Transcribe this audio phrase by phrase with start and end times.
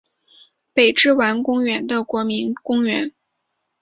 [0.73, 3.11] 北之丸公园的国民公园。